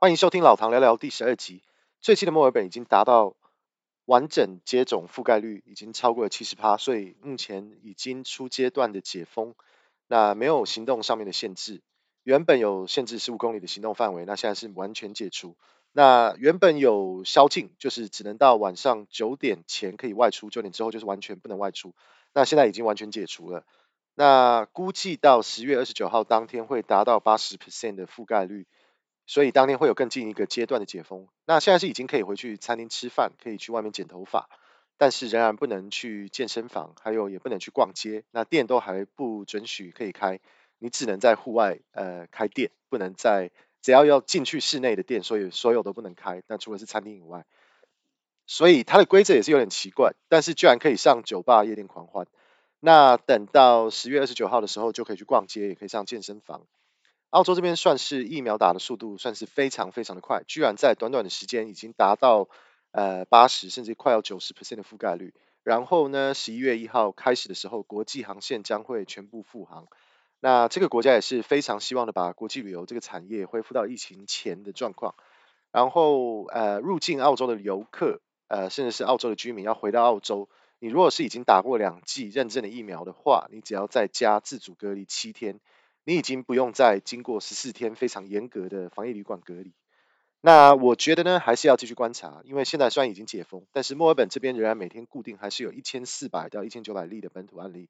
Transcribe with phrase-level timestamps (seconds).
[0.00, 1.60] 欢迎收听老唐聊聊第十二集。
[2.00, 3.34] 最近的墨尔本已经达到
[4.04, 9.56] 完整接种覆盖率已经超过了七十趴，所以目前已经初阶段的解封，
[10.06, 11.82] 那没有行动上面的限制。
[12.22, 15.56] 原本有限制十五公里的行动范围，那现在是完全解除。
[15.90, 21.92] 那原本有宵禁，就是只能到晚上九点前可以外出，九点之后就是完全不能外出。
[22.32, 23.64] 那现在已经完全解除了。
[24.14, 28.68] 那估计到十月二十九号当天会达到八十 percent 的覆盖率。
[29.28, 31.28] 所以当天会有更进一个阶段的解封。
[31.44, 34.48] 那现在是已经可以回去餐厅吃饭，可以去外面剪头发，
[34.96, 38.24] 但是仍然不能去健身房，还有也不能去逛街。
[38.30, 40.40] 那店都还不准许可以开，
[40.78, 43.50] 你只能在户外呃开店，不能在
[43.82, 46.42] 只要要进去室内的店，所以所有都不能开。
[46.46, 47.44] 那除了是餐厅以外，
[48.46, 52.26] 所以它的规则也是有点奇怪，但是居然可以上酒吧、夜店狂欢。
[52.80, 56.66] 那等到十月二十九号的时候，就可以去逛街，也可以上健身房。
[57.30, 62.48] 澳洲这边算是疫苗打的速度算是非常非常的快，居然在短短的时间已经达到
[62.90, 65.34] 呃八十甚至快要九十 percent 的覆盖率。
[65.62, 69.86] 然后呢，十一月一号开始的时候，国际航线将会全部复航。
[70.40, 75.14] 那这个国家也是非常希望的把国际旅游这个产业恢复到疫情前的状况。
[75.70, 85.60] 然后呃，入境澳洲的游客呃，甚至是澳洲的居民要回到澳洲，你如果是已经打过两剂认证的疫苗的话，你只要在家自主隔离七天。
[86.04, 89.72] 你已经不用再经过十四天非常严格的防疫旅馆隔离。
[90.40, 97.88] 那我觉得呢，还是要继续观察，因为现在虽然已经解封，但是墨尔本这边仍然每天固定还是有一千四百到一千九百例的本土案例。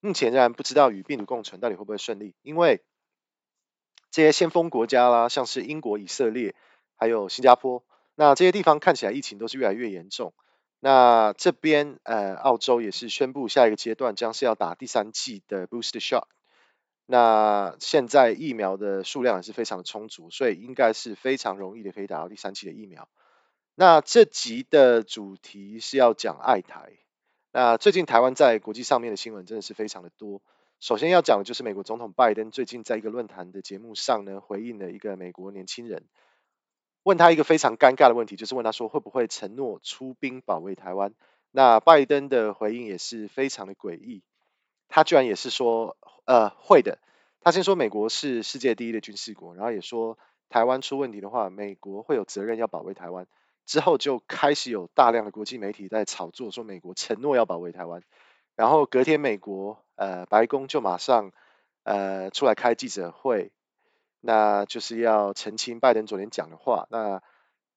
[0.00, 2.82] 目前仍然不知道与病毒共存到底会不会顺利，因为
[4.10, 6.54] 这些先锋国家啦，像是英国、以色列，
[6.96, 10.32] 还有新加坡，那这些地方看起来疫情都是越来越严重。
[10.80, 16.24] 那这边呃，澳洲也是宣布下一个阶段将是要打第三剂的 boost shot。
[17.06, 23.08] 那现在疫苗的数量也是非常的充足，所以应该是非常容易的可以打到第三剂的疫苗。
[23.74, 26.92] 那这集的主题是要讲爱台。
[27.52, 30.42] 那最近台湾在国际上面的新闻真的是非常的多。
[30.80, 36.04] 首先要讲的就是美国总统拜登最近在一个论坛的节目上呢，回应了一个美国年轻人，
[37.02, 41.14] 问他一个非常尴尬的问题，就是问他说会不会承诺出兵保卫台湾。
[41.50, 44.22] 那拜登的回应也是非常的诡异。
[44.88, 46.98] 他居然也是说，呃，会的。
[47.40, 50.18] 他先说美国是世界第一的军事国，然后也说
[50.48, 53.26] 台湾出问题的话，美国会有责任要保卫台湾。
[53.66, 58.02] 之后就开始有大量的国际媒体在炒作，说美国承诺要保卫台湾。
[58.56, 61.32] 然后隔天美国呃白宫就马上
[61.82, 63.52] 呃出来开记者会，
[64.20, 66.86] 那就是要澄清拜登昨天讲的话。
[66.90, 67.22] 那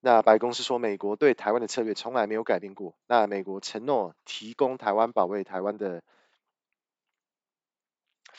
[0.00, 2.94] 那白宫是说美国对台湾的策略从来没有改变过。
[3.06, 6.02] 那美国承诺提供台湾保卫台湾的。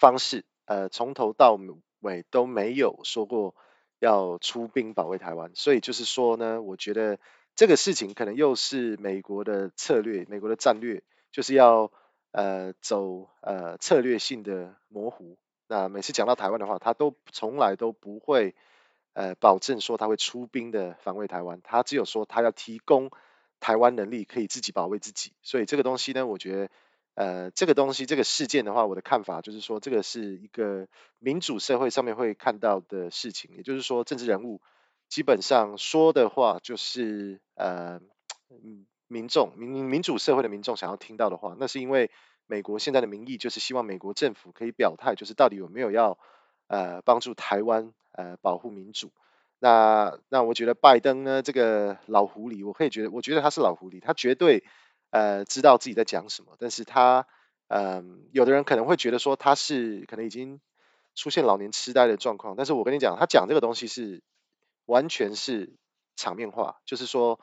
[0.01, 1.59] 方式，呃，从头到
[1.99, 3.53] 尾都没有说过
[3.99, 7.19] 要出兵保卫台湾，所以就是说呢，我觉得
[7.53, 11.91] 这个事情可能又是美国的策略，美国的战略就是要
[12.31, 15.37] 呃走呃策略性的模糊。
[15.67, 18.55] 那每次讲到台湾的话，他都从来都不会
[19.13, 23.11] 呃保证说他会出兵的防卫台湾，他只有说他要提供
[23.59, 25.31] 台湾能力可以自己保卫自己。
[25.43, 26.71] 所以这个东西呢，我觉得。
[27.21, 30.87] 呃，这个东西，这个事件的话，我的看法就是说，这个是一个
[31.19, 34.59] 民主社会上面会看到的事情，也就是说，政治人物
[35.07, 38.01] 基本上说的话，就是呃，
[39.07, 42.09] 民众民民主社会的民众想要听到的话，那是因为
[42.47, 46.17] 美国现在的民意就是希望美国政府可以表态，就是到底有没有要
[46.69, 49.11] 呃帮助台湾呃保护民主。
[49.59, 54.63] 那那我觉得拜登呢，这个老狐狸，我可以觉得，我觉得他是老狐狸，他绝对。
[55.11, 57.27] 呃，知道自己在讲什么，但是他，
[57.67, 60.59] 嗯、有的人可能会觉得说他是可能已经
[61.15, 64.23] 出现老年痴呆的状况，但是我跟你讲，他讲这个东西是
[64.85, 65.73] 完全是
[66.15, 67.39] 场面话，就是说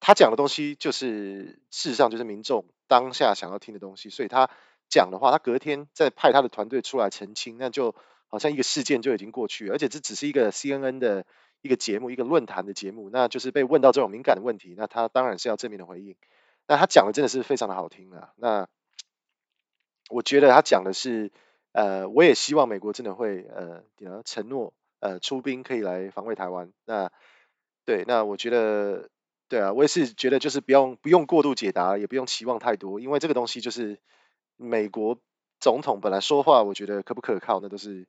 [0.00, 4.50] 他讲的东西就是事实上就是民众当下想要听的东西，所以他
[4.88, 7.94] 讲的话，他隔天再派他的团队出来澄清，那就
[8.28, 11.26] 好像一个事件就已经过去，而且这只是一个 CNN 的
[11.60, 16.16] 一个节目，一个论坛的节目，那就是被问到这种敏感的问题，那他当然是要正面的回应。
[16.66, 18.32] 那他讲的真的是非常的好听啊！
[18.36, 18.66] 那
[20.08, 21.30] 我觉得他讲的是，
[21.72, 23.82] 呃，我也希望美国真的会，呃，
[24.24, 26.72] 承诺，呃，出兵可以来防卫台湾。
[26.86, 27.10] 那
[27.84, 29.10] 对，那我觉得，
[29.48, 33.98] 对啊，我也是觉得就是不用不用过度解答，也不用期望太多，因为这个东西就是
[34.56, 35.18] 美国
[35.60, 38.06] 总统本来说话，我觉得可不可靠，那都是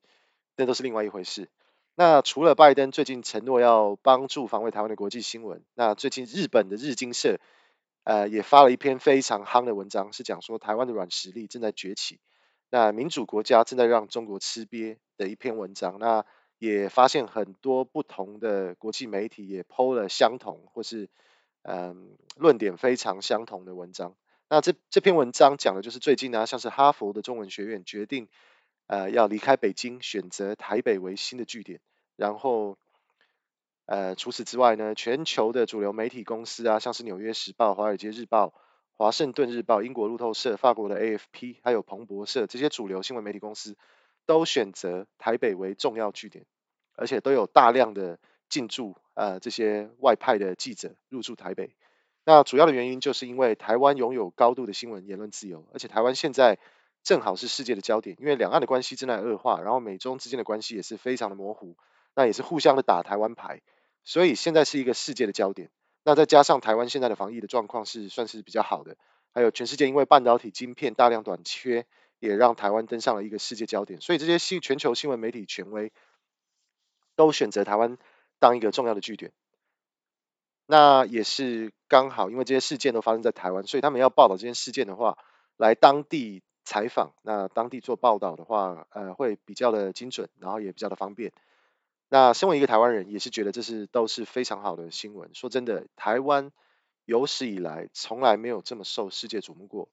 [0.55, 1.49] 那都是另外一回事。
[1.95, 7.37] 那除了拜登最近承诺要帮助防卫台湾的国际新闻，那最近日本的日经社。
[8.05, 12.19] 呃，也发了一篇非常夯的文章，是讲说台湾的软实力正在崛起，
[12.69, 15.97] 那民主国家正在让中国吃瘪的一篇文章。
[15.99, 16.23] 那
[16.59, 21.09] 也发现很多不同的国际媒体也剖了相同或是
[21.63, 24.15] 嗯论点非常相同的文章。
[24.49, 28.29] 那这这篇文章讲的就是最近呢，像是哈佛的中文学院决定
[28.85, 31.81] 呃要离开北京，选择台北为新的据点。
[32.15, 32.77] 然后
[33.85, 38.53] 呃除此之外呢，全球的主流媒体公司啊，像是纽约时报、华尔街日报、
[38.93, 43.75] 华盛顿日报、英国路透社、法国的 AFP，还有彭博社这些主流新闻媒体公司。
[44.27, 46.47] 都选择台北为重要据点，
[46.95, 48.17] 而且都有大量的
[48.49, 51.75] 进驻呃这些外派的记者入驻台北。
[52.23, 56.57] 那主要的原因就是因为台湾拥有高度的新闻言论自由，而且台湾现在
[57.03, 61.77] 正好是世界的焦点，因为两岸的关系正在恶化，然后美中之间的关系也是非常的模糊，
[62.15, 63.61] 那也是互相的打台湾牌，
[64.05, 65.69] 所以现在是一个世界的焦点。
[66.05, 68.95] 那再加上台湾现在的防疫的状况是算是比较好的，
[69.33, 71.85] 还有全世界因为半导体晶片大量短缺。
[72.19, 75.91] 也让台湾登上了一个世界焦点，所以这些新全球新闻媒体权威
[77.15, 77.97] 都选择台湾
[78.39, 79.33] 当一个重要的据点。
[80.65, 85.17] 那也是刚好，因为这些事件都发生在台湾，所以他们要报道这件事件的话，
[85.57, 91.33] 来当地采访，那当地做报道的话，呃，会比较的精准，然后也比较的方便。
[92.15, 95.35] 那身为一个台湾人，也是觉得这是都是非常好的新闻。
[95.35, 96.53] 说真的，台湾
[97.03, 99.89] 有史以来从来没有这么受世界瞩目过。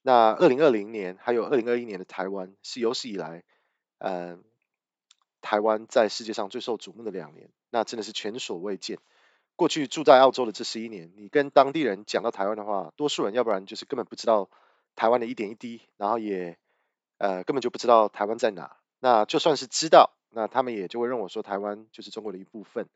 [0.00, 3.42] 那二零二零年还有二零二一年的台湾是有史以来，
[3.98, 4.38] 呃，
[5.40, 9.00] 台湾在世界上最受瞩目的两年，那真的是前所未见。
[9.56, 14.48] 过去住在澳洲的这十一年，你跟当地人讲到台湾的话，多数人要不然就是根本不知道
[14.94, 16.56] 台湾的一点一滴，然后也
[17.18, 18.76] 呃根本就不知道台湾在哪。
[19.00, 22.88] 那就算是知道，那他们也就会认为说台湾就是中国的一部分，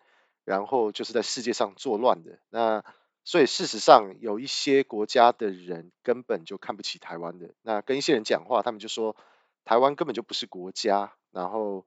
[0.44, 2.38] 然后就是在世界上作乱的。
[2.50, 2.84] 那
[3.24, 7.54] 所以事实上，有一些国家的人根本就看不起台湾的。
[7.62, 9.16] 那跟一些人讲话，他们就说
[9.64, 11.12] 台湾根本就不是国家。
[11.30, 11.86] 然后，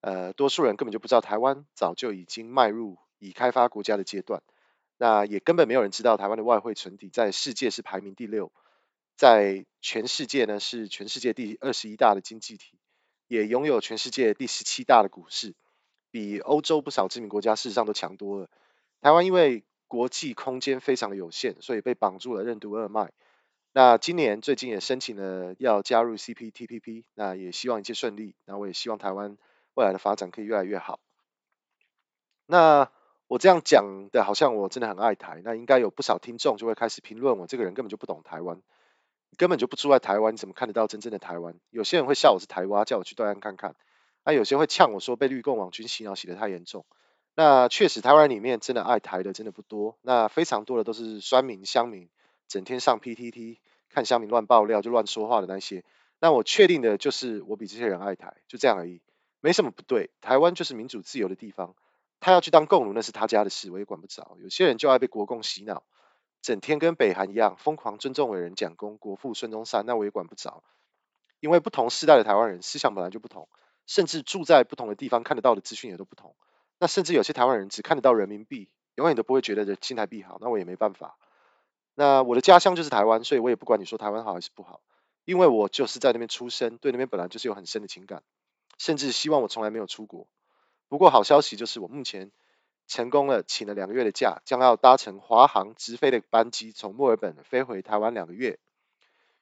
[0.00, 4.42] 呃，多数人根本就不知道台湾早就已经迈入已开发国家的阶段。
[4.96, 8.52] 那也根本没有人知道台湾的外汇存底在世界是排名第六，
[9.16, 12.78] 在全世界呢是全世界第二十一大的经济体，
[13.28, 15.54] 也拥有全世界第十七大的股市，
[16.10, 18.48] 比欧洲不少知名国家事实上都强多了。
[19.00, 23.12] 台湾因为国际空间非常的有限，所以被绑住了任督二脉。
[23.72, 28.34] 那今年最近也申请了要加入 CPTPP，那也希望一切顺利。
[28.46, 29.36] 那我也希望台湾
[29.74, 30.98] 未来的发展可以越来越好。
[32.46, 32.90] 那
[33.26, 38.62] 我这样讲的好像我真的很爱台，那应该有不少听众就会开始评论我这个人根本就不懂台湾，
[39.36, 41.54] 根本就不住在台湾，你怎么看得到真正的台湾？
[41.70, 43.74] 有些人会笑我是台蛙，叫我去对岸看看。
[44.24, 46.84] 那有些会呛我说被绿共网军洗脑洗得太严重。
[47.34, 49.98] 那确实，台湾里面真的爱台的真的不多。
[50.00, 52.08] 那非常多的都是酸民、乡民，
[52.48, 53.58] 整天上 PTT
[53.90, 55.84] 看乡民乱爆料就乱说话的那些。
[56.18, 59.02] 那我确定的就是我比这些人爱台，就这样而已，
[59.42, 60.08] 没什么不对。
[60.22, 61.74] 台湾就是民主自由的地方，
[62.20, 64.38] 他要去当共奴那是他家的事，我也管不着。
[64.40, 65.82] 有些人就爱被国共洗脑，
[66.46, 70.62] 整天跟北韩一样疯狂尊重伟人蒋公、国父孙中山，那我也管不着。
[71.40, 73.48] 因为不同世代的台湾人思想本来就不同，
[73.88, 76.36] 甚至住在不同的地方看得到的资讯也都不同。
[76.78, 81.18] 那甚至有些台湾人只看得到人民币，永远都不会觉得新台币好，那我也没办法。
[81.96, 84.82] 那我的家乡就是台湾，所以我也不管你说台湾好还是不好，
[85.24, 88.22] 因为我就是在那边出生，对那边本来就是有很深的情感，
[88.78, 90.28] 甚至希望我从来没有出国。
[90.86, 92.30] 不过好消息就是我目前
[92.86, 98.58] 成功了，请了两个月的假，将要搭乘华航直飞的班机从墨尔本飞回台湾两个月，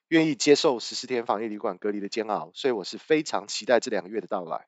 [0.08, 4.66] 愿意接受十四天防疫旅馆隔离的煎熬，所以我是非常期待这两个月的到来。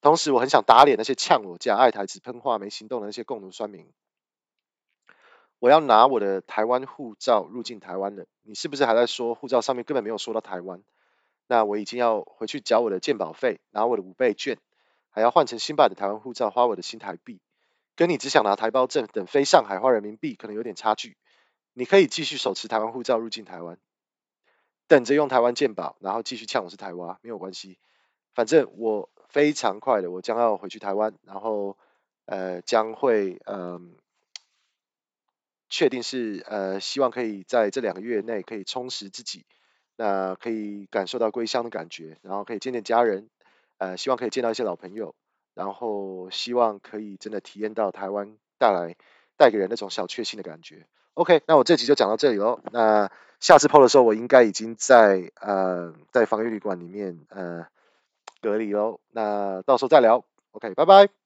[0.00, 3.86] 同时，我很想打脸那些呛我家爱台只喷话没行动的那些共奴酸民。
[5.58, 10.82] 我要拿我的台湾护照入境台湾了，你是不是还在说护照上面根本没有说到台湾？
[11.46, 14.58] 那我已经要回去缴我的健保费，拿我的五倍券，
[15.08, 17.40] 还要换成新版的台湾护照，花我的新台币。
[17.96, 21.16] 跟你只想拿台胞证等飞上海花人民币，可能有点差距。
[21.72, 23.78] 你可以继续手持台湾护照入境台湾，
[24.86, 27.78] 等着用台湾健保，然后继续呛我是台湾，没有关系，
[28.34, 29.10] 反正我。
[29.30, 31.76] 非常快的，我将要回去台湾，然后
[32.24, 33.80] 呃将会呃
[35.68, 39.44] 确定是呃希望可以在这两个月内可以充实自己，
[39.96, 43.28] 那可以感受到归乡的感觉，然后可以见见家人，
[43.78, 45.16] 呃希望可以见到一些老朋友，
[45.54, 48.96] 然后希望可以真的体验到台湾带来
[49.36, 50.86] 带给人那种小确幸的感觉。
[51.14, 57.66] OK，那我这集就讲到这里喽，那下次 PO 的时候我应该已经在呃在防疫旅馆里面呃。
[58.42, 60.22] 隔离喽，那到时候再聊。
[60.52, 61.23] OK，拜拜。